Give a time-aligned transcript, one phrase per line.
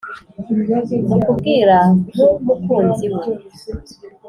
[1.09, 1.75] mukubwira
[2.13, 3.23] nku mukunzi we